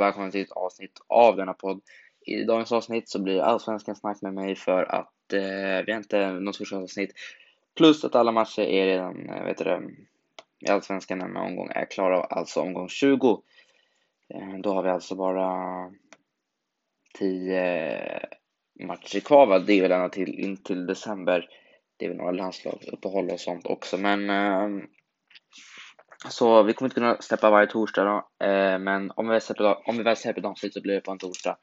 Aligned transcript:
och 0.00 0.06
välkomna 0.06 0.30
till 0.30 0.42
ett 0.42 0.52
avsnitt 0.52 1.00
av 1.06 1.36
denna 1.36 1.54
podd. 1.54 1.80
I 2.26 2.44
dagens 2.44 2.72
avsnitt 2.72 3.08
så 3.08 3.22
blir 3.22 3.34
det 3.34 3.44
allsvenskan 3.44 3.96
snack 3.96 4.22
med 4.22 4.34
mig 4.34 4.56
för 4.56 4.82
att 4.82 5.32
eh, 5.32 5.84
vi 5.86 5.92
har 5.92 5.98
inte 5.98 6.30
något 6.30 6.56
första 6.56 6.76
avsnitt. 6.76 7.12
Plus 7.76 8.04
att 8.04 8.14
alla 8.14 8.32
matcher 8.32 8.62
är 8.62 8.86
redan, 8.86 9.30
eh, 9.30 9.44
vet 9.44 9.58
du 9.58 9.96
i 10.60 10.70
allsvenskan 10.70 11.18
denna 11.18 11.42
omgång 11.42 11.70
är 11.74 11.84
klara, 11.84 12.20
alltså 12.20 12.60
omgång 12.60 12.88
20. 12.88 13.42
Eh, 14.34 14.58
då 14.62 14.72
har 14.72 14.82
vi 14.82 14.88
alltså 14.90 15.14
bara 15.14 15.50
10 17.18 18.20
matcher 18.80 19.20
kvar, 19.20 19.46
va? 19.46 19.58
det 19.58 19.72
är 19.72 19.82
väl 19.82 19.92
ända 19.92 20.08
till, 20.08 20.38
in 20.38 20.56
till 20.56 20.86
december. 20.86 21.48
Det 21.96 22.04
är 22.04 22.08
väl 22.08 22.18
några 22.18 22.32
landslagsuppehåll 22.32 23.30
och 23.30 23.40
sånt 23.40 23.66
också, 23.66 23.98
men 23.98 24.30
eh, 24.30 24.84
så 26.28 26.62
vi 26.62 26.72
kommer 26.72 26.86
inte 26.86 27.00
kunna 27.00 27.16
släppa 27.20 27.50
varje 27.50 27.66
torsdag 27.66 28.04
då, 28.04 28.46
eh, 28.46 28.78
men 28.78 29.10
om 29.10 29.26
vi, 29.26 29.32
väl 29.32 29.40
släpper, 29.40 29.88
om 29.88 29.96
vi 29.96 30.02
väl 30.02 30.16
släpper 30.16 30.40
ett 30.40 30.46
avsnitt 30.46 30.74
så 30.74 30.80
blir 30.80 30.94
det 30.94 31.00
på 31.00 31.10
en 31.10 31.18
torsdag. 31.18 31.56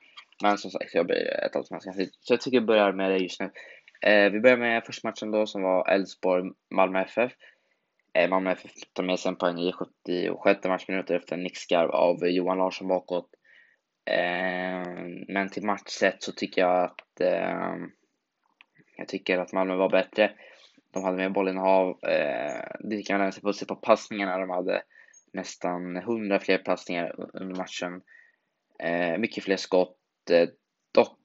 Men 0.44 0.58
som 0.58 0.72
sagt, 0.72 0.94
jag 0.94 1.06
blir 1.06 1.46
ett 1.46 1.56
allsvenskan 1.56 1.94
Så 2.20 2.34
jag 2.34 2.42
tycker 2.42 2.60
vi 2.60 2.66
börjar 2.66 2.92
med 2.92 3.12
det 3.12 3.18
just 3.18 3.40
nu. 3.40 3.52
Eh, 4.02 4.32
vi 4.32 4.40
börjar 4.40 4.58
med 4.58 4.84
första 4.86 5.08
matchen 5.08 5.32
då 5.32 5.46
som 5.46 5.64
var 5.64 5.90
Elfsborg-Malmö 5.90 7.02
FF. 7.02 7.32
Eh, 8.14 8.30
Malmö 8.30 8.52
FF 8.52 8.72
tar 8.94 9.04
med 9.04 9.20
sig 9.20 9.30
en 9.30 9.36
poäng 9.36 9.60
i 9.60 9.74
76 9.74 10.68
matchminuter 10.68 11.16
efter 11.16 11.36
en 11.36 11.44
nickskarv 11.44 11.92
av 11.92 12.28
Johan 12.28 12.58
Larsson 12.58 12.88
bakåt. 12.88 13.30
Eh, 14.10 14.88
men 15.28 15.50
till 15.50 15.66
matchsätt 15.66 16.24
så 16.24 16.32
tycker 16.32 16.62
jag 16.62 16.84
att 16.84 17.22
eh, 17.22 17.76
jag 18.98 19.08
tycker 19.08 19.38
att 19.38 19.54
Malmö 19.54 19.76
var 19.76 19.90
bättre. 19.90 20.32
De 20.98 21.04
hade 21.04 21.18
mer 21.18 21.30
bollinnehav. 21.30 21.90
Eh, 21.90 22.62
det 22.80 23.02
kan 23.02 23.20
man 23.20 23.32
även 23.38 23.54
se 23.54 23.66
på 23.66 23.76
passningarna. 23.76 24.38
De 24.38 24.50
hade 24.50 24.82
nästan 25.34 25.98
100 25.98 26.40
fler 26.40 26.58
passningar 26.58 27.16
under 27.34 27.56
matchen. 27.56 28.02
Eh, 28.84 29.18
mycket 29.18 29.44
fler 29.44 29.58
skott. 29.58 29.98
Eh, 30.32 30.50
dock 30.94 31.20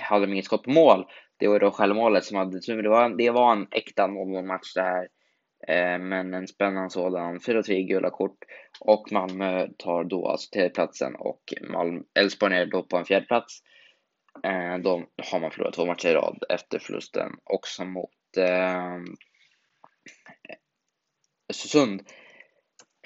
hade 0.00 0.26
de 0.26 0.32
inget 0.32 0.44
skott 0.44 0.64
på 0.64 0.70
mål. 0.70 1.04
Det 1.36 1.48
var 1.48 1.60
då 1.60 1.70
självmålet 1.70 2.24
som 2.24 2.36
hade 2.36 2.60
tur. 2.60 2.82
Det 2.82 2.88
var, 2.88 3.08
det 3.08 3.30
var 3.30 3.52
en 3.52 3.66
äkta 3.70 4.06
0-match 4.06 4.74
det 4.74 4.82
här. 4.82 5.08
Eh, 5.68 5.98
men 5.98 6.34
en 6.34 6.48
spännande 6.48 6.90
sådan. 6.90 7.38
4-3 7.38 7.86
gula 7.88 8.10
kort. 8.10 8.38
Och 8.80 9.12
Malmö 9.12 9.68
tar 9.78 10.04
då 10.04 10.28
alltså 10.28 10.50
tredjeplatsen 10.54 11.14
och 11.14 11.42
Elfsborg 12.14 12.56
är 12.56 12.66
då 12.66 12.82
på 12.82 12.96
en 12.96 13.04
fjärdeplats. 13.04 13.60
Eh, 14.44 14.78
då 14.78 15.04
har 15.32 15.40
man 15.40 15.50
förlorat 15.50 15.74
två 15.74 15.86
matcher 15.86 16.08
i 16.08 16.14
rad 16.14 16.44
efter 16.48 16.78
förlusten 16.78 17.30
också 17.44 17.84
mot 17.84 18.10
eh, 18.36 19.00
Östersund. 21.48 22.02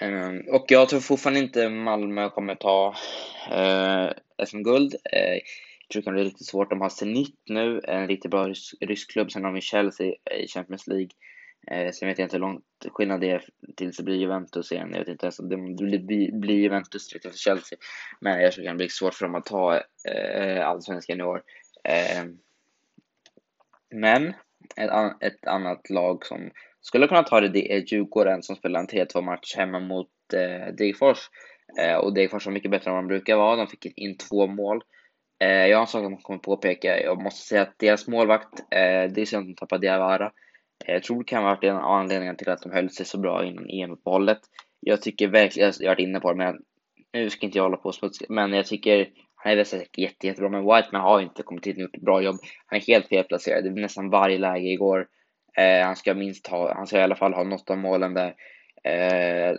Eh, 0.01 0.55
och 0.55 0.65
jag 0.69 0.89
tror 0.89 1.01
fortfarande 1.01 1.41
inte 1.41 1.69
Malmö 1.69 2.31
kommer 2.31 2.55
ta 2.55 2.95
eh, 3.51 4.11
SM-guld. 4.47 4.95
Eh, 5.13 5.35
jag 5.89 5.93
tror 5.93 6.01
det 6.01 6.05
kan 6.05 6.15
bli 6.15 6.25
riktigt 6.25 6.47
svårt. 6.47 6.71
De 6.71 6.81
har 6.81 6.89
Zenit 6.89 7.35
nu, 7.47 7.81
en 7.85 8.09
riktigt 8.09 8.31
bra 8.31 8.49
rysk 8.81 9.11
klubb. 9.11 9.33
Sen 9.33 9.45
har 9.45 9.53
vi 9.53 9.61
Chelsea 9.61 10.15
i 10.41 10.49
Champions 10.49 10.87
League. 10.87 11.09
Eh, 11.71 11.93
sen 11.93 12.09
vet 12.09 12.19
jag 12.19 12.27
inte 12.27 12.37
hur 12.37 12.41
långt 12.41 12.65
skillnad 12.93 13.21
det 13.21 13.31
är 13.31 13.45
tills 13.77 13.97
det 13.97 14.03
blir 14.03 14.17
Juventus 14.17 14.73
igen. 14.73 14.91
Jag 14.93 14.99
vet 14.99 15.09
inte 15.09 15.27
alltså, 15.27 15.43
ens 15.43 15.55
om 15.71 15.77
det 15.77 15.99
blir, 15.99 16.33
blir 16.33 16.55
Juventus 16.55 17.09
direkt 17.09 17.27
efter 17.27 17.39
Chelsea. 17.39 17.79
Men 18.21 18.41
jag 18.41 18.53
tror 18.53 18.63
det 18.63 18.69
kan 18.69 18.77
bli 18.77 18.89
svårt 18.89 19.15
för 19.15 19.25
dem 19.25 19.35
att 19.35 19.47
ta 19.47 19.83
eh, 20.09 20.69
allsvenskan 20.69 21.21
i 21.21 21.23
år. 21.23 21.43
Eh, 21.85 22.25
men 23.91 24.35
ett, 24.77 24.91
an 24.91 25.15
ett 25.21 25.47
annat 25.47 25.91
lag 25.91 26.27
som 26.27 26.51
skulle 26.81 27.07
kunna 27.07 27.23
ta 27.23 27.41
det, 27.41 27.49
det 27.49 27.73
är 27.73 27.85
Djurgården 27.93 28.43
som 28.43 28.57
spelar 28.57 28.81
en 28.81 28.87
3-2 28.87 29.23
match 29.23 29.57
hemma 29.57 29.81
mot 29.81 30.11
eh, 30.35 30.75
Degerfors. 30.75 31.19
Eh, 31.79 31.97
och 31.97 32.15
Degerfors 32.15 32.47
var 32.47 32.53
mycket 32.53 32.71
bättre 32.71 32.91
än 32.91 32.95
vad 32.95 33.05
de 33.05 33.09
brukar 33.09 33.37
vara. 33.37 33.57
De 33.57 33.67
fick 33.67 33.99
in 33.99 34.17
två 34.17 34.47
mål. 34.47 34.83
Eh, 35.41 35.67
jag 35.67 35.77
har 35.77 35.83
en 35.83 35.87
sak 35.87 36.03
som 36.03 36.13
jag 36.13 36.23
kommer 36.23 36.39
påpeka. 36.39 37.01
Jag 37.01 37.23
måste 37.23 37.49
säga 37.49 37.63
att 37.63 37.79
deras 37.79 38.09
målvakt, 38.09 38.61
eh, 38.61 39.13
det 39.13 39.21
är 39.21 39.25
synd 39.25 39.41
att 39.41 39.47
de 39.47 39.55
tappade 39.55 39.87
Diawara. 39.87 40.33
Eh, 40.85 40.95
jag 40.95 41.03
tror 41.03 41.19
det 41.19 41.25
kan 41.25 41.43
ha 41.43 41.51
varit 41.51 41.65
en 41.65 41.77
av 41.77 41.93
anledningarna 41.93 42.39
till 42.39 42.49
att 42.49 42.63
de 42.63 42.73
höll 42.73 42.91
sig 42.91 43.07
så 43.07 43.19
bra 43.19 43.45
innan 43.45 43.71
EM-uppehållet. 43.71 44.41
Jag 44.81 45.03
tycker 45.03 45.29
verkligen, 45.29 45.73
jag 45.79 45.89
har 45.89 45.95
varit 45.95 46.09
inne 46.09 46.21
på 46.21 46.33
det, 46.33 46.37
men 46.37 46.59
nu 47.13 47.31
ska 47.31 47.47
inte 47.47 47.59
jag 47.59 47.63
hålla 47.63 47.77
på 47.77 47.89
och 47.89 47.95
smutska, 47.95 48.25
men 48.29 48.53
jag 48.53 48.67
tycker 48.67 49.09
han 49.39 49.53
är 49.53 49.57
väl 49.57 49.67
säkert 49.67 49.99
jätte, 49.99 50.27
jättebra, 50.27 50.49
men 50.49 50.65
Whiteman 50.65 51.03
har 51.03 51.21
inte 51.21 51.43
kommit 51.43 51.67
hit 51.67 51.77
och 51.77 51.83
gjort 51.83 51.97
ett 51.97 52.03
bra 52.03 52.23
jobb. 52.23 52.37
Han 52.67 52.77
är 52.77 52.87
helt 52.87 53.09
felplacerad. 53.09 53.65
Det 53.65 53.71
nästan 53.71 54.11
varje 54.11 54.39
läge 54.39 54.69
igår. 54.69 55.09
Eh, 55.57 55.87
han 55.87 55.97
ska 55.97 56.15
minst 56.15 56.47
ha, 56.47 56.75
han 56.75 56.87
ska 56.87 56.99
i 56.99 57.03
alla 57.03 57.17
fall 57.17 57.35
ha 57.35 57.45
något 57.45 57.71
av 57.71 57.79
målen 57.79 58.15
där. 58.15 58.35
Eh, 58.85 59.57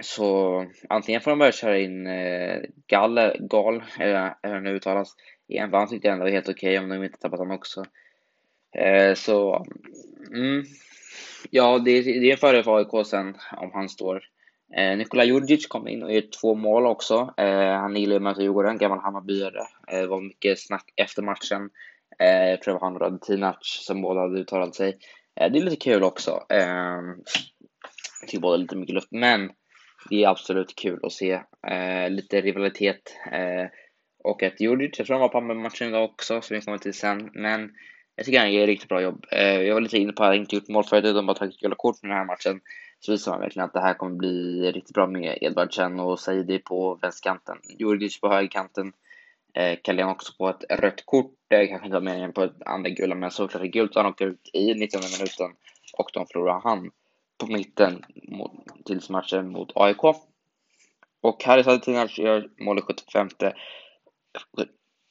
så 0.00 0.66
antingen 0.88 1.20
får 1.20 1.30
de 1.30 1.38
börja 1.38 1.52
köra 1.52 1.78
in 1.78 2.06
eh, 2.06 2.60
Galle, 2.86 3.36
Gal, 3.40 3.82
eller 3.98 4.34
hur 4.42 4.60
det 4.60 4.70
uttalas, 4.70 5.16
igen, 5.48 5.70
för 5.70 5.78
han 5.78 5.88
tyckte 5.88 6.08
ändå 6.08 6.24
var 6.24 6.30
helt 6.30 6.48
okej 6.48 6.78
okay, 6.78 6.84
om 6.84 6.88
de 6.88 7.04
inte 7.04 7.18
tappat 7.18 7.38
honom 7.38 7.56
också. 7.56 7.84
Eh, 8.76 9.14
så, 9.14 9.66
mm, 10.34 10.64
ja, 11.50 11.78
det, 11.78 12.02
det 12.02 12.28
är 12.28 12.32
en 12.32 12.38
fördel 12.38 12.64
för 12.64 12.76
AIK 12.76 13.06
sen 13.06 13.36
om 13.56 13.70
han 13.72 13.88
står 13.88 14.22
Eh, 14.76 14.96
Nikola 14.96 15.24
Jurdjic 15.24 15.66
kom 15.66 15.88
in 15.88 16.02
och 16.02 16.12
gjorde 16.12 16.26
två 16.26 16.54
mål 16.54 16.86
också. 16.86 17.34
Eh, 17.36 17.72
han 17.72 17.96
gillar 17.96 18.12
ju 18.12 18.16
att 18.16 18.22
möta 18.22 18.42
Djurgården, 18.42 18.78
gammal 18.78 18.98
Hammarbyare. 18.98 19.60
Eh, 19.88 20.00
det 20.00 20.06
var 20.06 20.20
mycket 20.20 20.60
snack 20.60 20.92
efter 20.96 21.22
matchen. 21.22 21.70
Eh, 22.18 22.50
jag 22.50 22.62
tror 22.62 22.74
det 22.74 22.80
var 22.80 22.86
han 22.86 22.96
och 22.96 23.02
Radetinac 23.02 23.56
som 23.60 24.02
båda 24.02 24.20
hade 24.20 24.40
uttalat 24.40 24.74
sig. 24.74 24.98
Eh, 25.40 25.52
det 25.52 25.58
är 25.58 25.62
lite 25.62 25.76
kul 25.76 26.02
också. 26.02 26.46
Eh, 26.48 27.00
jag 28.20 28.28
tycker 28.28 28.40
båda 28.40 28.56
lite 28.56 28.76
mycket 28.76 28.94
luft, 28.94 29.08
men 29.10 29.50
det 30.10 30.24
är 30.24 30.28
absolut 30.28 30.76
kul 30.76 31.00
att 31.02 31.12
se 31.12 31.32
eh, 31.66 32.10
lite 32.10 32.40
rivalitet. 32.40 33.16
Eh, 33.32 33.66
och 34.24 34.42
att 34.42 34.60
Jurdjic, 34.60 34.98
jag 34.98 35.06
tror 35.06 35.14
han 35.14 35.20
var 35.20 35.28
på 35.28 35.40
matchen 35.40 35.88
idag 35.88 36.04
också, 36.04 36.40
som 36.40 36.54
vi 36.54 36.60
kommer 36.60 36.78
till 36.78 36.94
sen. 36.94 37.30
Men 37.34 37.70
jag 38.16 38.26
tycker 38.26 38.38
han 38.38 38.52
gör 38.52 38.66
riktigt 38.66 38.88
bra 38.88 39.02
jobb. 39.02 39.24
Eh, 39.30 39.60
jag 39.60 39.74
var 39.74 39.80
lite 39.80 39.98
inne 39.98 40.12
på 40.12 40.22
att 40.22 40.28
han 40.28 40.36
inte 40.36 40.56
gjort 40.56 40.68
mål 40.68 40.84
förut, 40.84 41.04
utan 41.04 41.26
bara 41.26 41.36
tagit 41.36 41.60
gula 41.60 41.74
kort 41.78 42.02
med 42.02 42.10
den 42.10 42.18
här 42.18 42.24
matchen 42.24 42.60
så 43.04 43.12
visar 43.12 43.32
man 43.32 43.40
verkligen 43.40 43.66
att 43.66 43.72
det 43.72 43.80
här 43.80 43.94
kommer 43.94 44.16
bli 44.16 44.72
riktigt 44.72 44.94
bra 44.94 45.06
med 45.06 45.38
Edvardsen 45.40 46.00
och 46.00 46.20
Saidi 46.20 46.58
på 46.58 46.94
vänsterkanten. 46.94 47.58
Jurgic 47.78 48.20
på 48.20 48.28
högerkanten. 48.28 48.92
Eh, 49.54 49.78
Kalén 49.82 50.08
också 50.08 50.32
på 50.38 50.48
ett 50.48 50.64
rött 50.70 51.06
kort. 51.06 51.34
Det 51.48 51.66
kanske 51.66 51.86
inte 51.86 51.94
var 51.94 52.04
meningen 52.04 52.32
på 52.32 52.42
ett 52.42 52.62
andra 52.66 52.90
gula, 52.90 53.14
men 53.14 53.30
såklart 53.30 53.62
gult. 53.62 53.94
Han 53.94 54.06
åker 54.06 54.26
ut 54.26 54.50
i 54.52 54.74
19 54.74 55.00
minuten 55.18 55.56
och 55.98 56.10
de 56.12 56.26
förlorar 56.26 56.60
han 56.60 56.90
på 57.38 57.46
mitten 57.46 58.04
mot, 58.28 58.52
tills 58.84 59.10
matchen 59.10 59.48
mot 59.48 59.72
AIK. 59.74 60.04
Och 61.20 61.44
Harry 61.44 61.64
Saltinac 61.64 62.18
gör 62.18 62.48
mål 62.58 62.78
i 62.78 62.82
75 62.82 63.28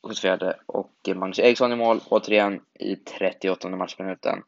74 0.08 0.54
och 0.66 1.10
Magnus 1.16 1.40
Eriksson 1.40 1.72
i 1.72 1.76
mål 1.76 2.00
återigen 2.10 2.62
i 2.80 2.96
38 2.96 3.70
matchminuten. 3.70 4.44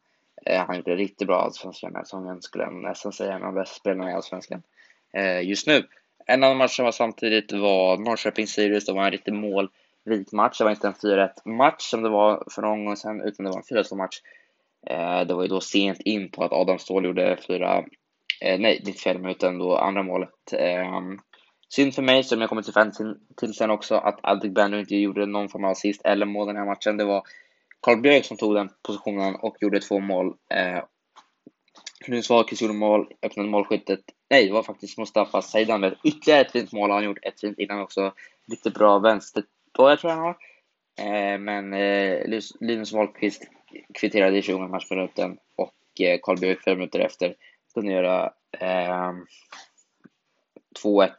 Eh, 0.46 0.66
han 0.66 0.76
gjorde 0.76 0.90
det 0.90 0.96
riktigt 0.96 1.28
bra 1.28 1.40
allsvenskan 1.40 1.90
den 1.90 1.96
här 1.96 2.04
säsongen, 2.04 2.42
skulle 2.42 2.64
jag 2.64 2.74
nästan 2.74 3.12
säga, 3.12 3.32
en 3.32 3.42
av 3.42 3.54
de 3.54 3.60
bästa 3.60 3.74
spelarna 3.74 4.10
i 4.10 4.14
allsvenskan 4.14 4.62
eh, 5.14 5.48
just 5.48 5.66
nu. 5.66 5.86
En 6.26 6.44
annan 6.44 6.56
match 6.56 6.76
som 6.76 6.84
var 6.84 6.92
samtidigt 6.92 7.52
var 7.52 7.96
Norrköping-Sirius. 7.96 8.86
Det 8.86 8.92
var 8.92 9.04
en 9.04 9.10
riktigt 9.10 9.34
målrik 9.34 10.32
match. 10.32 10.58
Det 10.58 10.64
var 10.64 10.70
inte 10.70 10.86
en 10.86 10.94
4-1 10.94 11.28
match 11.44 11.82
som 11.82 12.02
det 12.02 12.08
var 12.08 12.44
för 12.50 12.62
någon 12.62 12.84
gång 12.84 12.96
sedan, 12.96 13.20
utan 13.20 13.44
det 13.44 13.50
var 13.50 13.58
en 13.58 13.84
4-2 13.84 13.96
match. 13.96 14.20
Eh, 14.86 15.20
det 15.20 15.34
var 15.34 15.42
ju 15.42 15.48
då 15.48 15.60
sent 15.60 16.00
in 16.00 16.30
på 16.30 16.44
att 16.44 16.52
Adam 16.52 16.78
Ståhl 16.78 17.04
gjorde 17.04 17.38
fyra, 17.46 17.84
eh, 18.40 18.60
nej, 18.60 18.82
94 18.86 19.18
minuten 19.18 19.58
då 19.58 19.76
andra 19.76 20.02
målet. 20.02 20.52
Ehm, 20.52 21.18
synd 21.68 21.94
för 21.94 22.02
mig, 22.02 22.24
som 22.24 22.40
jag 22.40 22.48
kommer 22.48 22.62
till, 22.62 22.72
fan 22.72 23.16
till 23.36 23.54
sen 23.54 23.70
också, 23.70 23.94
att 23.94 24.18
Aldrig 24.22 24.52
Bender 24.52 24.78
inte 24.78 24.96
gjorde 24.96 25.26
någon 25.26 25.48
form 25.48 25.64
av 25.64 25.70
assist 25.70 26.00
eller 26.04 26.26
mål 26.26 26.46
den 26.46 26.56
här 26.56 26.64
matchen. 26.64 26.96
Det 26.96 27.04
var 27.04 27.22
Karl 27.84 28.00
Björk 28.00 28.24
som 28.24 28.36
tog 28.36 28.54
den 28.54 28.70
positionen 28.82 29.34
och 29.34 29.56
gjorde 29.60 29.80
två 29.80 30.00
mål. 30.00 30.34
Eh, 30.54 30.84
Knut 32.04 32.30
Wahlqvist 32.30 32.62
gjorde 32.62 32.74
mål, 32.74 33.12
öppnade 33.22 33.48
målskyttet. 33.48 34.00
Nej, 34.30 34.46
det 34.46 34.52
var 34.52 34.62
faktiskt 34.62 34.98
Mustafa 34.98 35.42
Zeidan 35.42 35.80
med 35.80 35.96
ytterligare 36.04 36.40
ett 36.40 36.52
fint 36.52 36.72
mål. 36.72 36.90
Han 36.90 36.98
har 36.98 37.04
gjort 37.04 37.24
ett 37.24 37.40
fint 37.40 37.58
innan 37.58 37.80
också. 37.80 38.14
Riktigt 38.50 38.74
bra 38.74 38.98
vänster 38.98 39.44
jag 39.78 40.00
tror 40.00 40.12
jag 40.12 40.18
han 40.18 40.26
har. 40.26 40.36
Eh, 40.98 41.38
men 41.38 41.72
eh, 41.72 42.42
Linus 42.60 42.92
Wahlqvist 42.92 43.42
kvitterade 43.94 44.38
i 44.38 44.42
20 44.42 44.58
matchminuten 44.58 45.38
och 45.56 46.00
eh, 46.00 46.18
Karl 46.22 46.40
Björk 46.40 46.62
fem 46.62 46.78
minuter 46.78 47.00
efter 47.00 47.34
kunde 47.74 47.92
göra 47.92 48.32
eh, 48.60 49.12
2-1 50.84 51.10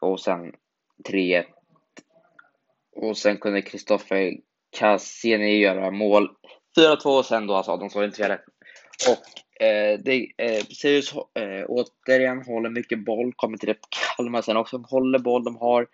och 0.00 0.20
sen 0.20 0.52
3-1 1.08 1.44
och 2.96 3.18
sen 3.18 3.36
kunde 3.36 3.62
Kristoffer 3.62 4.36
Cassini 4.78 5.58
göra 5.58 5.90
mål. 5.90 6.28
4-2 6.78 7.18
och 7.18 7.26
sen 7.26 7.46
då 7.46 7.54
alltså 7.54 7.76
de 7.76 7.90
slår 7.90 8.04
in 8.04 8.12
3 8.12 8.38
Och 9.08 9.62
eh, 9.62 9.98
det, 9.98 10.26
eh, 10.38 10.64
Sirius 10.64 11.12
eh, 11.12 11.64
återigen 11.68 12.42
håller 12.42 12.70
mycket 12.70 13.04
boll, 13.04 13.32
kommer 13.36 13.58
till 13.58 13.68
det 13.68 13.76
Kalmar 14.16 14.42
sen 14.42 14.56
också, 14.56 14.78
de 14.78 14.84
håller 14.84 15.18
boll, 15.18 15.44
de 15.44 15.56
har 15.56 15.86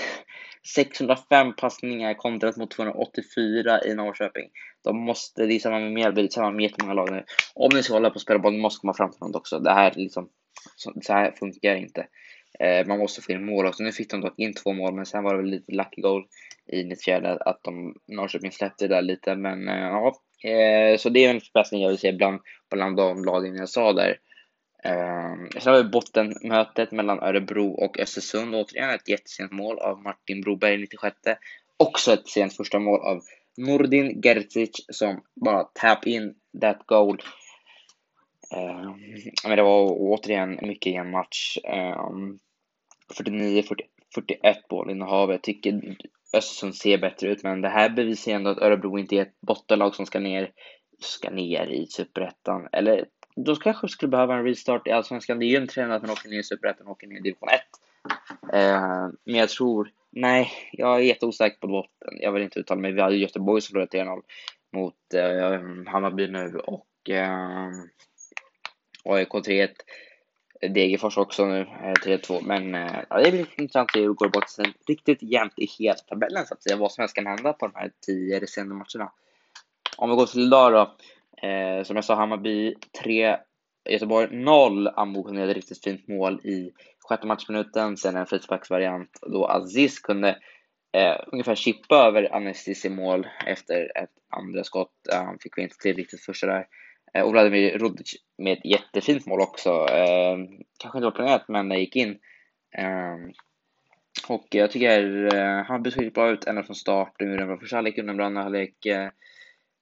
605 0.74 1.56
passningar 1.56 2.14
kontrat 2.14 2.56
mot 2.56 2.70
284 2.70 3.84
i 3.84 3.94
Norrköping. 3.94 4.48
De 4.84 4.96
måste, 4.96 5.46
det 5.46 5.54
är 5.54 5.58
samma 5.58 5.78
med 5.78 5.92
Mjällby, 5.92 6.22
det 6.22 6.28
är 6.28 6.30
samma 6.30 6.50
med 6.50 6.62
jättemånga 6.62 6.94
lag 6.94 7.12
nu. 7.12 7.24
Om 7.54 7.70
ni 7.74 7.82
ska 7.82 7.94
hålla 7.94 8.10
på 8.10 8.16
att 8.16 8.22
spela 8.22 8.38
boll, 8.38 8.52
ni 8.52 8.58
måste 8.60 8.80
komma 8.80 8.94
fram 8.94 9.10
till 9.10 9.20
något 9.20 9.36
också. 9.36 9.58
Det 9.58 9.72
här 9.72 9.92
liksom, 9.96 10.28
så 11.02 11.12
här 11.12 11.32
funkar 11.32 11.76
inte. 11.76 12.06
Eh, 12.60 12.86
man 12.86 12.98
måste 12.98 13.22
få 13.22 13.32
in 13.32 13.46
mål 13.46 13.66
också. 13.66 13.82
Nu 13.82 13.92
fick 13.92 14.10
de 14.10 14.20
dock 14.20 14.38
in 14.38 14.54
två 14.54 14.72
mål, 14.72 14.94
men 14.94 15.06
sen 15.06 15.24
var 15.24 15.34
det 15.34 15.42
väl 15.42 15.50
lite 15.50 15.72
lucky 15.72 16.00
goal 16.00 16.24
i 16.72 16.84
94 16.84 17.38
att 17.40 17.60
de, 17.62 17.94
Norrköping 18.08 18.52
släppte 18.52 18.88
det 18.88 18.94
där 18.94 19.02
lite. 19.02 19.36
Men 19.36 19.68
eh, 19.68 19.74
ja, 19.74 20.14
eh, 20.50 20.96
så 20.96 21.08
det 21.08 21.24
är 21.24 21.30
en 21.30 21.40
förbättring 21.40 21.82
jag 21.82 21.88
vill 21.88 21.98
se 21.98 22.12
bland, 22.12 22.40
bland 22.70 22.96
de 22.96 23.24
lagen 23.24 23.56
jag 23.56 23.68
sa 23.68 23.92
där. 23.92 24.18
Ehm, 24.84 25.48
sen 25.58 25.72
har 25.72 25.82
vi 25.82 25.88
bottenmötet 25.88 26.92
mellan 26.92 27.20
Örebro 27.20 27.70
och 27.70 27.98
Östersund. 27.98 28.54
Återigen 28.54 28.90
ett 28.90 29.08
jättesent 29.08 29.52
mål 29.52 29.78
av 29.78 30.02
Martin 30.02 30.40
Broberg, 30.40 30.78
96. 30.78 31.16
Också 31.76 32.12
ett 32.12 32.28
sent 32.28 32.56
första 32.56 32.78
mål 32.78 33.00
av 33.00 33.22
Nordin 33.56 34.22
Gerzic 34.22 34.84
som 34.88 35.20
bara 35.44 35.64
tap 35.64 36.06
in 36.06 36.34
that 36.60 36.82
goal. 36.86 37.22
Eh, 38.56 38.94
men 39.48 39.56
det 39.56 39.62
var 39.62 39.96
återigen 39.98 40.58
mycket 40.62 40.92
jämn 40.92 41.10
match. 41.10 41.58
Ehm, 41.64 42.38
49-41 43.18 43.64
bollinnehav. 44.68 45.30
Jag 45.30 45.42
tycker 45.42 45.96
Östersund 46.36 46.76
ser 46.76 46.98
bättre 46.98 47.28
ut, 47.28 47.42
men 47.42 47.60
det 47.60 47.68
här 47.68 47.90
bevisar 47.90 48.32
ändå 48.32 48.50
att 48.50 48.58
Örebro 48.58 48.98
inte 48.98 49.16
är 49.16 49.22
ett 49.22 49.40
bottenlag 49.40 49.94
som 49.94 50.06
ska 50.06 50.20
ner, 50.20 50.50
ska 51.00 51.30
ner 51.30 51.66
i 51.66 51.86
Superettan. 51.86 52.68
Eller 52.72 53.04
då 53.36 53.56
kanske 53.56 53.88
skulle 53.88 54.10
behöva 54.10 54.34
en 54.34 54.44
restart 54.44 54.86
i 54.86 54.90
Allsvenskan. 54.90 55.38
Det 55.38 55.44
är 55.44 55.48
ju 55.48 55.56
en 55.56 55.68
trend 55.68 55.92
att 55.92 56.02
man 56.02 56.10
åker 56.10 56.28
ner 56.28 56.38
i 56.38 56.42
Superettan 56.42 56.86
och 56.86 56.92
åker 56.92 57.06
ner 57.06 57.16
i 57.16 57.20
division 57.20 57.48
1. 57.48 57.60
Ehm, 58.52 59.16
men 59.24 59.34
jag 59.34 59.48
tror 59.48 59.90
Nej, 60.16 60.50
jag 60.72 60.96
är 60.96 61.02
jätteosäker 61.02 61.58
på 61.60 61.66
botten. 61.66 62.18
Jag 62.20 62.32
vill 62.32 62.42
inte 62.42 62.58
uttala 62.58 62.80
mig. 62.80 62.92
Vi 62.92 63.00
hade 63.00 63.16
Göteborg 63.16 63.60
som 63.60 63.72
förlorade 63.72 64.04
3-0 64.04 64.22
mot 64.72 65.14
eh, 65.14 65.92
Hammarby 65.92 66.28
nu 66.28 66.58
och 66.58 67.10
eh, 67.10 67.70
AIK 69.04 69.28
3-1. 69.28 69.68
Degerfors 70.60 71.18
också 71.18 71.46
nu, 71.46 71.60
eh, 71.60 71.92
3-2. 71.92 72.40
Men 72.42 72.74
eh, 72.74 73.00
ja, 73.10 73.18
det 73.18 73.30
blir 73.30 73.46
intressant 73.56 73.90
att 73.90 73.92
se 73.92 74.00
hur 74.00 74.08
det 74.08 74.14
går 74.14 74.28
bort 74.28 74.50
sen. 74.50 74.72
Riktigt 74.88 75.22
jämnt 75.22 75.52
i 75.56 75.66
hela 75.78 75.94
tabellen 75.94 76.46
så 76.46 76.54
att 76.54 76.62
säga. 76.62 76.76
Vad 76.76 76.92
som 76.92 77.02
helst 77.02 77.14
kan 77.14 77.26
hända 77.26 77.52
på 77.52 77.66
de 77.66 77.72
här 77.74 77.90
tio 78.06 78.40
resterande 78.40 78.74
matcherna. 78.74 79.12
Om 79.96 80.10
vi 80.10 80.16
går 80.16 80.26
till 80.26 80.46
idag 80.46 80.72
då. 80.72 80.96
Eh, 81.48 81.82
som 81.82 81.96
jag 81.96 82.04
sa, 82.04 82.14
Hammarby 82.14 82.74
3, 83.02 83.36
Göteborg 83.90 84.28
0. 84.36 84.88
Ambo 84.88 85.22
kunde 85.22 85.40
göra 85.40 85.50
ett 85.50 85.56
riktigt 85.56 85.84
fint 85.84 86.08
mål 86.08 86.40
i 86.44 86.72
sjätte 87.08 87.26
matchminuten, 87.26 87.96
sen 87.96 88.16
en 88.16 88.26
frisparksvariant 88.26 89.18
då 89.22 89.46
Aziz 89.46 89.98
kunde 89.98 90.28
eh, 90.92 91.16
ungefär 91.26 91.54
chippa 91.54 91.96
över 91.96 92.34
Anestis 92.34 92.84
i 92.84 92.88
mål 92.88 93.26
efter 93.46 93.98
ett 93.98 94.10
andra 94.30 94.64
skott. 94.64 95.08
Eh, 95.12 95.24
han 95.24 95.38
fick 95.38 95.58
inte 95.58 95.76
till 95.76 95.96
riktigt 95.96 96.20
första 96.20 96.46
där. 96.46 96.66
Eh, 97.14 97.22
och 97.24 97.32
Vladimir 97.32 97.78
Rudic 97.78 98.16
med 98.38 98.52
ett 98.58 98.64
jättefint 98.64 99.26
mål 99.26 99.40
också. 99.40 99.70
Eh, 99.70 100.36
kanske 100.78 100.98
inte 100.98 101.04
var 101.04 101.10
planerat, 101.10 101.48
men 101.48 101.68
det 101.68 101.78
gick 101.78 101.96
in. 101.96 102.18
Eh, 102.78 103.16
och 104.28 104.46
jag 104.50 104.70
tycker 104.70 105.34
eh, 105.34 105.64
han 105.64 105.82
beskrivit 105.82 106.14
bra 106.14 106.30
ut 106.30 106.44
ända 106.44 106.62
från 106.62 106.76
start. 106.76 107.14
Nu 107.18 107.36
den 107.36 107.46
bra 107.46 107.58
första 107.58 107.76
halvlek, 107.76 107.98
under 107.98 108.24
andra 108.24 108.42
halvlek. 108.42 108.86
Eh, 108.86 109.08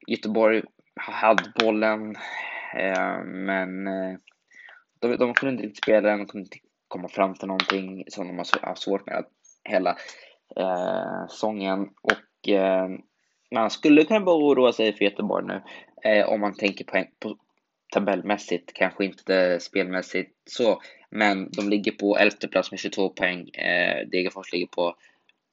Göteborg 0.06 0.62
hade 0.96 1.52
bollen, 1.60 2.16
eh, 2.74 3.24
men 3.24 3.86
eh, 3.86 4.16
de, 4.98 5.16
de 5.16 5.34
kunde 5.34 5.64
inte 5.64 5.76
spela 5.82 6.00
den, 6.00 6.18
de 6.18 6.26
kunde 6.26 6.44
inte 6.44 6.58
komma 6.88 7.08
fram 7.08 7.34
till 7.34 7.48
någonting 7.48 8.04
som 8.08 8.28
de 8.28 8.38
har 8.38 8.66
haft 8.66 8.82
svårt 8.82 9.06
med 9.06 9.24
hela 9.64 9.96
eh, 10.56 11.26
säsongen. 11.30 11.88
Och 12.02 12.48
eh, 12.48 12.88
man 13.54 13.70
skulle 13.70 14.04
kunna 14.04 14.20
börja 14.20 14.38
oroa 14.38 14.72
sig 14.72 14.92
för 14.92 15.04
Göteborg 15.04 15.46
nu 15.46 15.62
eh, 16.04 16.28
om 16.28 16.40
man 16.40 16.54
tänker 16.54 16.84
på, 16.84 17.04
på 17.20 17.36
tabellmässigt, 17.92 18.72
kanske 18.72 19.04
inte 19.04 19.60
spelmässigt 19.60 20.32
så, 20.50 20.82
men 21.10 21.50
de 21.50 21.68
ligger 21.68 21.92
på 21.92 22.18
elfte 22.18 22.48
plats 22.48 22.70
med 22.70 22.80
22 22.80 23.08
poäng. 23.08 23.48
Eh, 23.48 24.06
Degerfors 24.08 24.52
ligger 24.52 24.66
på 24.66 24.96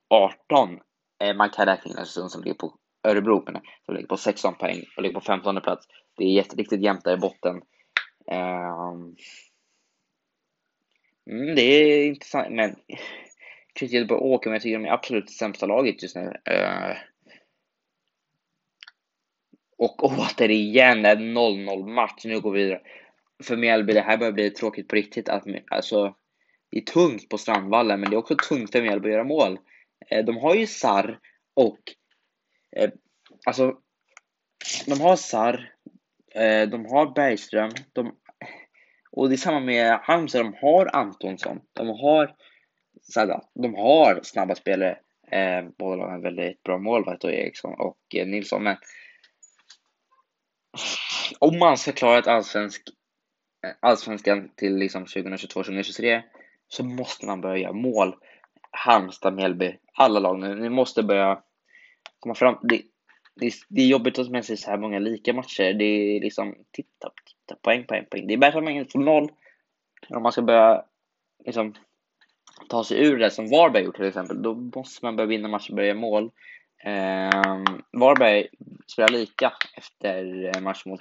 18. 0.10 0.80
Eh, 1.24 1.36
man 1.36 1.50
kan 1.50 1.66
räkna 1.66 1.92
in 1.92 1.98
Östersund 1.98 2.32
som 2.32 2.44
ligger 2.44 2.58
på 2.58 2.74
Örebro, 3.04 3.44
men 3.46 3.62
som 3.86 3.96
ligger 3.96 4.08
på 4.08 4.18
16 4.18 4.56
poäng 4.56 4.84
och 4.98 5.04
ligger 5.04 5.20
på 5.20 5.26
15 5.26 5.62
plats. 5.62 5.88
Det 6.18 6.24
är 6.24 6.32
jätteriktigt 6.32 6.82
jämnt 6.82 7.04
där 7.04 7.14
i 7.14 7.18
botten. 7.18 7.62
Eh, 8.32 8.94
Mm, 11.30 11.56
det 11.56 11.62
är 11.62 12.08
intressant, 12.08 12.52
men 12.52 12.76
Chris 13.80 13.92
Göteborg 13.92 14.22
åker, 14.22 14.50
men 14.50 14.56
jag 14.56 14.62
tycker 14.62 14.80
de 14.80 14.86
är 14.86 14.94
absolut 14.94 15.30
sämsta 15.30 15.66
laget 15.66 16.04
just 16.04 16.16
nu. 16.16 16.34
Eh, 16.46 16.98
och 19.80 20.04
återigen 20.04 21.06
en 21.06 21.38
0-0 21.38 21.88
match. 21.88 22.26
Nu 22.26 22.40
går 22.40 22.52
vi 22.52 22.64
vidare. 22.64 22.82
För 23.44 23.58
Mjällby, 23.58 23.94
det 23.94 24.02
här 24.02 24.18
börjar 24.18 24.32
bli 24.32 24.50
tråkigt 24.50 24.88
på 24.88 24.96
riktigt. 24.96 25.30
Att, 25.30 25.44
alltså, 25.72 26.16
det 26.72 26.78
är 26.78 26.82
tungt 26.82 27.30
på 27.30 27.38
Strandvallen, 27.38 28.00
men 28.00 28.10
det 28.10 28.16
är 28.16 28.18
också 28.18 28.36
tungt 28.36 28.72
för 28.72 28.82
Mjällby 28.82 29.10
att 29.10 29.14
göra 29.14 29.24
mål. 29.24 29.60
Eh, 30.10 30.26
de 30.26 30.38
har 30.38 30.56
ju 30.56 30.68
Sar 30.68 31.20
och 31.54 31.80
Eh, 32.76 32.90
alltså, 33.46 33.78
de 34.86 35.02
har 35.02 35.16
Sar, 35.16 35.74
eh, 36.36 36.70
de 36.70 36.86
har 36.86 37.14
Bergström, 37.16 37.72
de 37.94 38.16
och 39.12 39.30
det 39.30 39.36
är 39.36 39.38
samma 39.38 39.60
med 39.60 40.00
Halmstad, 40.02 40.46
de 40.46 40.54
har 40.62 40.96
Antonsson, 40.96 41.62
de 41.74 41.88
har 41.88 42.36
Sadat, 43.02 43.52
de 43.54 43.76
har 43.76 44.20
snabba 44.24 44.56
spelare. 44.56 44.98
Eh, 45.32 45.66
båda 45.78 46.04
har 46.04 46.14
en 46.14 46.22
väldigt 46.22 46.64
bra 46.64 46.78
målvakt 46.78 47.24
och 47.24 47.32
Eriksson 47.32 47.74
och 47.74 47.98
eh, 48.16 48.28
Nilsson. 48.28 48.64
Men 48.64 48.78
om 51.40 51.60
man 51.60 51.78
ska 51.78 51.92
klara 51.92 52.20
ett 52.20 52.28
allsvensk, 52.28 52.82
eh, 53.66 53.72
allsvenskan 53.80 54.50
till 54.56 54.76
liksom 54.76 55.06
2022-2023 55.06 56.22
så 56.68 56.84
måste 56.84 57.26
man 57.26 57.42
börja 57.42 57.58
göra 57.58 57.74
mål. 57.74 58.16
Halmstad, 58.72 59.34
Mjällby, 59.34 59.78
alla 59.94 60.20
lag 60.20 60.40
nu. 60.40 60.56
Ni 60.56 60.70
måste 60.70 61.04
börja 61.04 61.42
komma 62.20 62.36
fram. 62.36 62.58
Det, 62.62 62.82
det, 63.36 63.52
det 63.68 63.82
är 63.82 63.88
jobbigt 63.88 64.20
att 64.20 64.30
med 64.30 64.46
sig 64.46 64.58
så 64.58 64.72
här 64.72 64.78
många 64.78 65.00
lika 65.00 65.34
matcher. 65.34 65.74
Det 65.74 65.86
är 65.86 66.22
liksom, 66.22 66.56
titta, 66.72 67.12
titta, 67.26 67.60
poäng, 67.62 67.84
poäng, 67.84 68.06
poäng. 68.12 68.28
Det 68.28 68.34
är 68.34 68.38
bättre 68.38 68.58
att 68.58 68.64
man 68.64 68.86
får 68.86 69.00
noll. 69.00 69.32
Om 70.10 70.24
man 70.24 70.32
ska 70.32 70.42
börja 70.42 70.86
liksom, 71.46 71.74
ta 72.70 72.84
sig 72.84 73.08
ur 73.08 73.18
det 73.18 73.32
som 73.32 73.50
Varberg 73.50 73.84
gjort 73.84 73.96
till 73.96 74.06
exempel, 74.06 74.42
då 74.42 74.56
måste 74.56 75.06
man 75.06 75.16
börja 75.16 75.28
vinna 75.28 75.48
matcher 75.48 75.70
och 75.70 75.76
börja 75.76 75.94
mål. 75.94 76.32
Eh, 76.84 77.64
Varberg 77.92 78.48
spelar 78.88 79.10
lika 79.10 79.54
efter 79.78 80.46
eh, 80.56 80.62
match 80.62 80.86
mot 80.86 81.00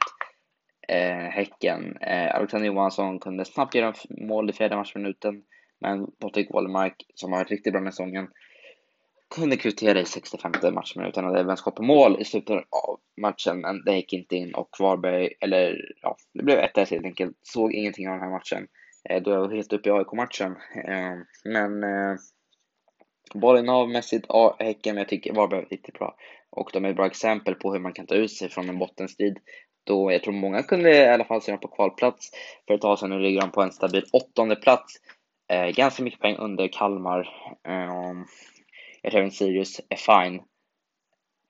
eh, 0.89 1.31
Häcken. 1.31 1.97
Eh, 1.97 2.35
Alexander 2.35 2.67
Johansson 2.67 3.19
kunde 3.19 3.45
snabbt 3.45 3.75
göra 3.75 3.95
mål 4.11 4.51
i 4.51 4.53
fjärde 4.53 4.77
matchminuten, 4.77 5.43
men 5.81 6.07
Patrik 6.21 6.51
Wålemark, 6.51 6.95
som 7.15 7.33
har 7.33 7.39
varit 7.39 7.51
riktigt 7.51 7.73
bra 7.73 7.81
den 7.81 7.87
här 7.87 7.91
säsongen, 7.91 8.29
kunde 9.35 9.57
kvittera 9.57 10.01
i 10.01 10.05
65 10.05 10.53
matchminuten 10.75 11.25
och 11.25 11.39
även 11.39 11.57
skapa 11.57 11.77
på 11.77 11.83
mål 11.83 12.17
i 12.21 12.25
slutet 12.25 12.57
av 12.57 13.01
matchen, 13.21 13.61
men 13.61 13.85
det 13.85 13.97
gick 13.97 14.13
inte 14.13 14.37
in 14.37 14.55
och 14.55 14.77
Varberg, 14.81 15.33
eller 15.41 15.95
ja, 16.03 16.17
det 16.35 16.43
blev 16.43 16.59
1-1 16.59 16.91
helt 16.91 17.05
enkelt. 17.05 17.37
Såg 17.43 17.73
ingenting 17.73 18.09
av 18.09 18.15
den 18.15 18.23
här 18.23 18.31
matchen 18.31 18.67
eh, 19.09 19.23
då 19.23 19.31
jag 19.31 19.41
var 19.41 19.55
helt 19.55 19.73
uppe 19.73 19.89
i 19.89 19.93
AIK-matchen. 19.93 20.57
Ehm, 20.89 21.19
eh, 21.21 21.25
men 21.45 21.85
Bollen 23.35 23.69
av 23.69 23.89
mässigt, 23.89 24.27
Häcken, 24.59 24.95
men 24.95 25.03
jag 25.03 25.09
tycker 25.09 25.33
Varberg 25.33 25.61
var 25.61 25.69
riktigt 25.69 25.99
bra. 25.99 26.17
Och 26.51 26.71
de 26.73 26.85
är 26.85 26.91
ett 26.91 26.97
bra 26.97 27.07
exempel 27.07 27.55
på 27.55 27.73
hur 27.73 27.81
man 27.81 27.93
kan 27.93 28.07
ta 28.07 28.15
ut 28.15 28.33
sig 28.33 28.49
från 28.49 28.69
en 28.69 28.79
bottenstrid. 28.79 29.39
Då 29.85 30.13
jag 30.13 30.23
tror 30.23 30.35
många 30.35 30.63
kunde 30.63 30.97
i 30.97 31.09
alla 31.09 31.25
fall 31.25 31.43
se 31.43 31.53
dem 31.53 31.61
på 31.61 31.69
kvalplats 31.69 32.31
för 32.67 32.75
ett 32.75 32.81
tag 32.81 32.99
sedan. 32.99 33.11
Nu 33.11 33.19
ligger 33.19 33.41
de 33.41 33.51
på 33.51 33.63
en 33.63 33.73
stabil 33.73 34.05
åttonde 34.13 34.57
plats. 34.57 34.95
Eh, 35.53 35.69
ganska 35.69 36.03
mycket 36.03 36.21
poäng 36.21 36.37
under 36.37 36.69
Kalmar. 36.69 37.21
Eh, 37.69 38.25
jag 39.03 39.13
tror 39.13 39.21
även 39.21 39.31
Sirius 39.31 39.81
är 39.89 39.97
fine. 39.97 40.43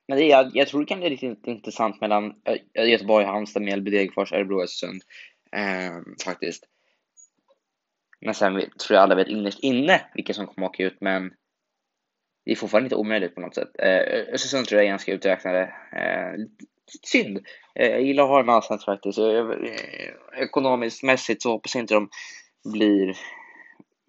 Men 0.07 0.17
det, 0.17 0.25
jag, 0.25 0.51
jag 0.53 0.67
tror 0.67 0.79
det 0.79 0.85
kan 0.85 0.99
bli 0.99 1.09
riktigt 1.09 1.47
intressant 1.47 2.01
mellan 2.01 2.33
eh, 2.73 2.89
Göteborg, 2.89 3.25
Halmstad, 3.25 3.63
Mjällby, 3.63 3.91
Degerfors, 3.91 4.33
Örebro, 4.33 4.63
Östersund. 4.63 5.01
Eh, 5.55 6.23
faktiskt. 6.25 6.65
Men 8.21 8.33
sen 8.33 8.53
tror 8.53 8.95
jag 8.95 8.97
alla 8.97 9.15
vet 9.15 9.27
innerst 9.27 9.59
inne 9.59 10.01
vilka 10.13 10.33
som 10.33 10.47
kommer 10.47 10.67
åka 10.67 10.83
ut, 10.83 10.97
men 11.01 11.31
det 12.49 12.53
är 12.53 12.55
fortfarande 12.55 12.85
inte 12.85 12.95
omöjligt 12.95 13.35
på 13.35 13.41
något 13.41 13.55
sätt. 13.55 13.69
Eh, 13.79 14.33
Östersund 14.33 14.67
tror 14.67 14.81
jag 14.81 14.85
är 14.85 14.89
ganska 14.89 15.13
uträknade. 15.13 15.61
Eh, 15.91 16.45
synd. 17.03 17.39
Eh, 17.75 17.87
jag 17.87 18.01
gillar 18.01 18.23
att 18.23 18.29
ha 18.29 18.39
en 18.39 18.49
allsvenskan 18.49 18.95
faktiskt. 18.95 19.19
Eh, 19.19 19.49
ekonomiskt 20.41 21.03
mässigt 21.03 21.41
så 21.41 21.51
hoppas 21.51 21.75
jag 21.75 21.83
inte 21.83 21.93
de 21.93 22.09
blir, 22.71 23.17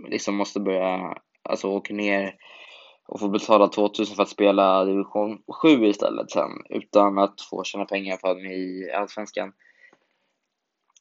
liksom 0.08 0.34
måste 0.34 0.60
börja, 0.60 1.14
alltså 1.42 1.68
åka 1.68 1.94
ner 1.94 2.34
och 3.08 3.20
få 3.20 3.28
betala 3.28 3.68
2000 3.68 4.16
för 4.16 4.22
att 4.22 4.28
spela 4.28 4.84
division 4.84 5.42
7 5.62 5.86
istället 5.86 6.30
sen 6.30 6.50
utan 6.68 7.18
att 7.18 7.40
få 7.50 7.64
tjäna 7.64 7.84
pengar 7.84 8.16
för 8.16 8.28
dem 8.28 8.46
i 8.46 8.90
Allsvenskan. 8.94 9.52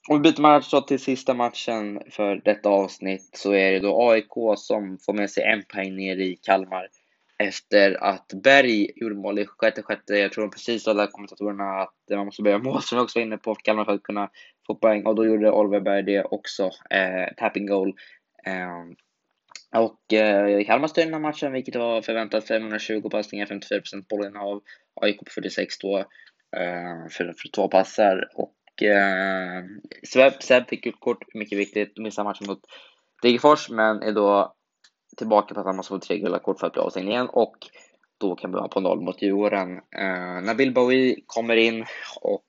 Om 0.10 0.22
vi 0.22 0.32
byter 0.32 0.42
match 0.42 0.72
då 0.72 0.82
till 0.82 1.00
sista 1.00 1.34
matchen 1.34 2.02
för 2.10 2.42
detta 2.46 2.70
avsnitt 2.70 3.30
så 3.34 3.54
är 3.54 3.72
det 3.72 3.80
då 3.80 4.10
AIK 4.10 4.34
som 4.58 4.98
får 5.06 5.14
med 5.14 5.30
sig 5.30 5.44
en 5.44 5.64
poäng 5.74 5.96
ner 5.96 6.18
i 6.18 6.36
Kalmar 6.36 6.88
efter 7.40 8.04
att 8.04 8.32
Berg 8.44 8.92
gjorde 8.96 9.16
mål 9.16 9.40
i 9.40 9.46
sjätte 9.46 9.84
sjätte. 9.84 10.14
Jag 10.14 10.32
tror 10.32 10.48
precis 10.48 10.88
alla 10.88 11.08
kommentatorerna 11.08 11.82
att 11.82 11.94
man 12.10 12.26
måste 12.26 12.42
börja 12.42 12.58
mål 12.58 12.82
som 12.82 12.96
jag 12.96 13.04
också 13.04 13.20
var 13.20 13.26
inne 13.26 13.38
på 13.38 13.56
för 13.56 13.62
Kalmar 13.62 13.86
för 13.86 13.94
att 13.94 14.04
kunna 14.04 14.30
få 14.68 14.76
poäng 14.76 15.06
och 15.06 15.16
då 15.16 15.26
gjorde 15.26 15.52
Oliver 15.52 15.80
Berg 15.80 16.04
det 16.04 16.24
också. 16.24 16.64
Eh, 16.90 17.34
tapping 17.38 17.66
goal. 17.66 17.94
Eh, 18.46 18.86
Och 19.82 20.14
eh, 20.14 20.66
Kalmar 20.66 20.88
styrde 20.88 21.06
den 21.06 21.14
här 21.14 21.22
matchen, 21.22 21.52
vilket 21.54 21.76
var 21.76 22.02
förväntat. 22.02 22.48
520 22.48 23.10
passningar, 23.10 23.46
54% 23.46 24.06
bollinnehav. 24.10 24.62
AIK 25.02 25.20
på 25.20 25.32
46 25.32 25.78
då, 25.78 25.98
eh, 25.98 27.08
för, 27.10 27.34
för 27.38 27.50
två 27.56 27.68
passar. 27.68 28.30
Och 28.36 28.84
eh, 28.84 29.64
Seb, 30.04 30.34
Seb 30.40 30.70
fick 30.70 30.86
ut 30.86 31.00
kort, 31.00 31.34
mycket 31.34 31.58
viktigt. 31.58 31.98
Missade 31.98 32.30
matchen 32.30 32.48
mot 32.48 32.62
Degerfors, 33.22 33.70
men 33.70 34.02
är 34.04 34.12
då 34.12 34.56
tillbaka 35.20 35.54
på 35.54 35.60
att 35.60 35.66
han 35.66 35.76
måste 35.76 35.94
få 35.94 36.00
tre 36.00 36.18
gula 36.18 36.40
kort 36.40 36.60
för 36.60 36.68
att 36.68 36.74
bli 36.74 36.82
avstängd 36.82 37.10
igen. 37.10 37.30
Och 37.30 37.58
då 38.18 38.36
kan 38.36 38.52
vi 38.52 38.56
vara 38.56 38.68
på 38.68 38.80
noll 38.80 39.02
mot 39.02 39.22
Djurgården. 39.22 39.78
Eh, 39.78 40.42
Nabil 40.44 40.74
Bowie 40.74 41.16
kommer 41.26 41.56
in 41.56 41.86
och 42.22 42.46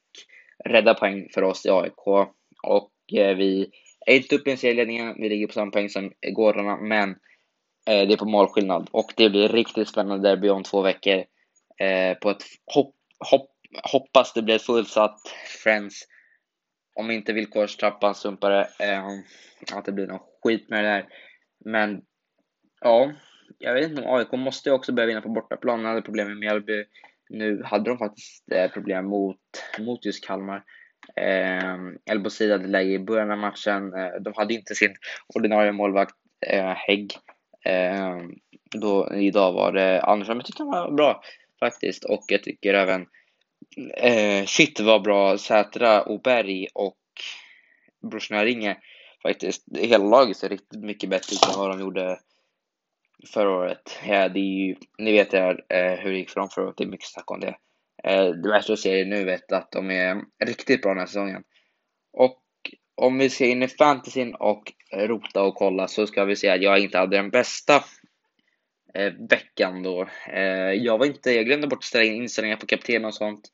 räddar 0.64 0.94
poäng 0.94 1.28
för 1.34 1.42
oss 1.42 1.66
i 1.66 1.70
AIK. 1.70 2.06
Och 2.62 2.92
eh, 3.12 3.36
vi 3.36 3.70
är 4.06 4.16
inte 4.16 4.36
uppe 4.36 4.50
i 4.50 4.56
serieledningen, 4.56 5.14
vi 5.18 5.28
ligger 5.28 5.46
på 5.46 5.52
samma 5.52 5.70
poäng 5.70 5.88
som 5.88 6.12
gårdarna, 6.32 6.76
men 6.76 7.10
eh, 7.86 8.08
det 8.08 8.12
är 8.12 8.16
på 8.16 8.28
målskillnad. 8.28 8.88
Och 8.92 9.12
det 9.16 9.30
blir 9.30 9.48
riktigt 9.48 9.88
spännande 9.88 10.28
derby 10.28 10.48
om 10.48 10.62
två 10.62 10.82
veckor. 10.82 11.24
Eh, 11.80 12.18
på 12.22 12.30
ett 12.30 12.42
hopp, 12.74 12.94
hopp, 13.30 13.50
hoppas 13.92 14.32
det 14.32 14.42
blir 14.42 14.54
ett 14.54 14.62
fullsatt 14.62 15.20
Friends. 15.62 16.04
Om 16.94 17.10
inte 17.10 17.32
villkorstrappan 17.32 18.14
sumpar 18.14 18.50
det, 18.50 18.68
eh, 18.78 19.04
att 19.72 19.84
det 19.84 19.92
blir 19.92 20.06
någon 20.06 20.20
skit 20.42 20.70
med 20.70 20.84
det 20.84 20.90
där. 20.90 21.08
Men 21.64 22.02
ja, 22.80 23.12
jag 23.58 23.74
vet 23.74 23.90
inte 23.90 24.02
om 24.02 24.14
AIK 24.14 24.32
måste 24.32 24.70
också 24.70 24.92
börja 24.92 25.06
vinna 25.06 25.20
på 25.20 25.28
bortaplan. 25.28 25.82
De 25.82 25.88
hade 25.88 26.02
problem 26.02 26.28
med 26.28 26.36
Mjällby. 26.36 26.84
Nu 27.28 27.62
hade 27.64 27.90
de 27.90 27.98
faktiskt 27.98 28.52
eh, 28.52 28.70
problem 28.70 29.06
mot, 29.06 29.38
mot 29.78 30.04
just 30.04 30.26
Kalmar. 30.26 30.64
Eh, 31.16 31.76
Elbosid 32.10 32.50
hade 32.50 32.68
läge 32.68 32.90
i 32.90 32.98
början 32.98 33.30
av 33.30 33.38
matchen. 33.38 33.94
Eh, 33.94 34.20
de 34.20 34.32
hade 34.36 34.54
inte 34.54 34.74
sin 34.74 34.94
ordinarie 35.34 35.72
målvakt 35.72 36.14
eh, 36.46 36.72
Hägg. 36.76 37.12
Eh, 37.64 38.18
då, 38.70 39.14
idag 39.14 39.52
var 39.52 39.72
det 39.72 40.02
Andersson, 40.02 40.36
men 40.36 40.40
jag 40.40 40.46
tyckte 40.46 40.62
han 40.62 40.70
var 40.70 40.90
bra 40.90 41.22
faktiskt. 41.60 42.04
Och 42.04 42.24
jag 42.28 42.42
tycker 42.42 42.74
även 42.74 43.06
eh, 43.96 44.44
Shit 44.46 44.80
var 44.80 45.00
bra. 45.00 45.38
Sätra 45.38 46.02
och 46.02 46.22
Berg 46.22 46.68
och 46.74 46.96
brorsorna 48.10 48.44
Ringe 48.44 48.76
faktiskt. 49.22 49.64
Hela 49.78 50.04
laget 50.04 50.36
ser 50.36 50.48
riktigt 50.48 50.80
mycket 50.80 51.10
bättre 51.10 51.34
ut 51.34 51.54
än 51.54 51.60
vad 51.60 51.70
de 51.70 51.80
gjorde 51.80 52.18
förra 53.26 53.50
året. 53.50 53.98
Ja, 54.06 54.28
det 54.28 54.40
är 54.40 54.66
ju, 54.66 54.76
ni 54.98 55.12
vet 55.12 55.32
ju 55.32 55.38
eh, 55.38 55.98
hur 55.98 56.12
det 56.12 56.18
gick 56.18 56.30
för 56.30 56.40
dem 56.40 56.48
förra 56.48 56.64
året, 56.64 56.76
det 56.76 56.84
är 56.84 56.88
mycket 56.88 57.08
snack 57.08 57.30
om 57.30 57.40
det. 57.40 57.56
Eh, 58.04 58.26
det 58.26 58.48
värsta 58.48 58.72
att 58.72 58.78
se 58.78 59.04
nu 59.04 59.24
vet 59.24 59.52
att 59.52 59.72
de 59.72 59.90
är 59.90 60.24
riktigt 60.44 60.82
bra 60.82 60.90
den 60.90 60.98
här 60.98 61.06
säsongen. 61.06 61.42
Och 62.12 62.42
om 62.94 63.18
vi 63.18 63.30
ser 63.30 63.46
in 63.46 63.62
i 63.62 63.68
fantasyn 63.68 64.34
och 64.34 64.72
rota 64.92 65.42
och 65.42 65.54
kolla 65.54 65.88
så 65.88 66.06
ska 66.06 66.24
vi 66.24 66.36
säga 66.36 66.54
att 66.54 66.62
jag 66.62 66.78
inte 66.78 66.98
hade 66.98 67.16
den 67.16 67.30
bästa 67.30 67.84
eh, 68.94 69.12
veckan 69.30 69.82
då. 69.82 70.08
Eh, 70.32 70.72
jag 70.72 70.98
var 70.98 71.06
inte, 71.06 71.30
jag 71.30 71.46
glömde 71.46 71.66
bort 71.66 71.78
att 71.78 71.84
ställa 71.84 72.04
in 72.04 72.22
inställningar 72.22 72.56
på 72.56 72.66
kapten 72.66 73.04
och 73.04 73.14
sånt. 73.14 73.50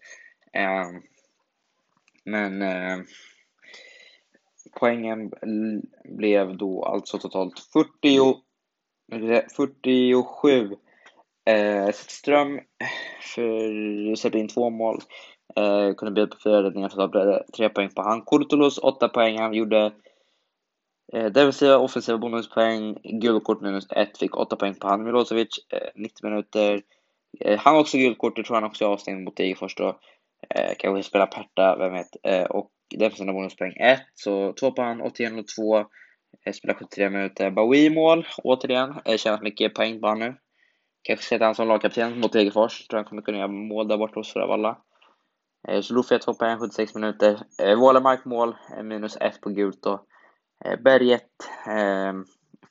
Eh, 0.52 0.87
men 2.25 2.62
eh, 2.62 2.99
poängen 4.80 5.30
blev 6.04 6.56
då 6.56 6.85
alltså 6.85 7.18
totalt 7.18 7.61
40 7.73 8.18
47. 9.11 10.77
Eh, 11.45 11.91
Ström 11.93 12.61
för, 13.35 14.15
släppte 14.15 14.39
in 14.39 14.49
två 14.49 14.71
mål. 14.71 15.01
Eh, 15.57 15.95
kunde 15.95 16.13
bjuda 16.13 16.35
på 16.35 16.41
fyra 16.45 16.63
räddningar 16.63 16.89
så 16.89 17.09
ta 17.09 17.45
tre 17.57 17.69
poäng 17.69 17.89
på 17.89 18.03
han. 18.03 18.23
Kurtulus 18.23 18.79
åtta 18.79 19.09
poäng. 19.09 19.39
Han 19.39 19.55
gjorde 19.55 19.93
eh, 21.13 21.27
defensiva 21.27 21.79
offensiva 21.79 22.19
bonuspoäng. 22.19 22.99
Guldkort 23.03 23.61
minus 23.61 23.87
ett. 23.91 24.19
Fick 24.19 24.37
åtta 24.37 24.57
poäng 24.57 24.75
på 24.75 24.89
han. 24.89 25.05
Milosevic 25.05 25.49
eh, 25.73 25.89
90 25.95 26.31
minuter. 26.31 26.83
Eh, 27.41 27.59
han 27.59 27.77
också 27.77 27.99
guldkort. 27.99 28.37
det 28.37 28.43
tror 28.43 28.55
han 28.55 28.65
också 28.65 28.85
är 28.85 28.89
avstängd 28.89 29.25
mot 29.25 29.37
Degerfors 29.37 29.75
då. 29.75 29.99
Eh, 30.55 30.73
kanske 30.79 31.03
spela 31.03 31.27
Perta, 31.27 31.77
vem 31.77 31.93
vet. 31.93 32.17
Eh, 32.23 32.45
och 32.45 32.71
defensiva 32.97 33.33
bonuspoäng 33.33 33.77
ett. 33.77 34.07
Så 34.15 34.53
två 34.53 34.71
på 34.71 34.83
han, 34.83 35.01
81 35.01 35.33
och 35.39 35.49
två. 35.57 35.87
Spelar 36.54 36.75
73 36.75 37.11
minuter. 37.11 37.50
Bowie 37.50 37.90
mål, 37.90 38.26
återigen. 38.42 38.95
Tjänat 39.16 39.42
mycket 39.42 39.75
poäng 39.75 40.00
på 40.00 40.14
nu. 40.14 40.35
Kanske 41.02 41.26
sätta 41.26 41.45
han 41.45 41.54
som 41.54 41.68
lagkapten 41.68 42.21
mot 42.21 42.33
Degerfors. 42.33 42.87
Tror 42.87 42.99
han 42.99 43.04
kommer 43.04 43.23
kunna 43.23 43.38
göra 43.38 43.49
mål 43.49 43.88
där 43.88 43.97
borta 43.97 44.21
hos 44.21 44.33
Frölunda. 44.33 44.76
Zulufi 45.83 46.18
2 46.18 46.35
poäng, 46.35 46.59
76 46.59 46.95
minuter. 46.95 47.42
Eh, 47.62 47.78
Wålemark 47.78 48.25
mål, 48.25 48.56
eh, 48.76 48.83
minus 48.83 49.16
1 49.16 49.40
på 49.40 49.50
gult 49.50 49.83
då. 49.83 50.04
Eh, 50.64 50.80
Berget 50.80 51.30
ehm, 51.66 52.25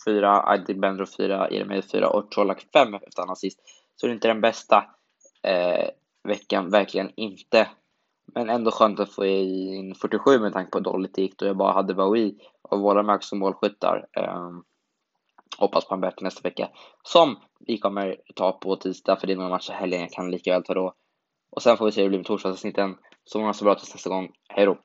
4, 0.05 0.43
Adil 0.43 0.79
Bendro 0.79 1.05
4, 1.17 1.51
Jeremie 1.51 1.81
4 1.81 2.09
och 2.09 2.33
Colak 2.33 2.65
5 2.73 2.93
efter 2.93 3.21
han 3.21 3.29
assist. 3.29 3.59
Så 3.95 4.07
det 4.07 4.11
är 4.11 4.13
inte 4.13 4.27
den 4.27 4.41
bästa 4.41 4.85
veckan, 6.23 6.69
verkligen 6.69 7.11
inte. 7.15 7.67
Men 8.25 8.49
ändå 8.49 8.71
skönt 8.71 8.99
att 8.99 9.11
få 9.11 9.25
in 9.25 9.95
47 9.95 10.39
med 10.39 10.53
tanke 10.53 10.71
på 10.71 10.77
hur 10.77 10.83
dåligt 10.83 11.15
det 11.15 11.21
gick 11.21 11.39
då 11.39 11.45
jag 11.45 11.57
bara 11.57 11.73
hade 11.73 11.93
Bowie 11.93 12.35
och 12.61 12.79
våra 12.79 13.03
Max 13.03 13.27
som 13.27 13.39
målskyttar. 13.39 14.05
Um, 14.17 14.63
hoppas 15.57 15.85
på 15.85 15.93
en 15.93 16.01
bättre 16.01 16.23
nästa 16.23 16.41
vecka. 16.41 16.69
Som 17.03 17.37
vi 17.59 17.77
kommer 17.77 18.15
ta 18.35 18.51
på 18.51 18.75
tisdag, 18.75 19.15
för 19.15 19.27
det 19.27 19.33
är 19.33 19.37
några 19.37 19.49
matcher 19.49 19.73
helgen 19.73 20.01
jag 20.01 20.11
kan 20.11 20.31
lika 20.31 20.51
väl 20.51 20.63
ta 20.63 20.73
då. 20.73 20.93
Och 21.49 21.61
sen 21.61 21.77
får 21.77 21.85
vi 21.85 21.91
se 21.91 22.01
hur 22.01 22.05
det 22.05 22.09
blir 22.09 22.19
med 22.19 22.25
torsdagsavsnitten. 22.25 22.97
Så 23.23 23.39
många 23.39 23.53
så 23.53 23.65
bra 23.65 23.75
tills 23.75 23.93
nästa 23.93 24.09
gång. 24.09 24.31
Hej 24.49 24.65
då! 24.65 24.77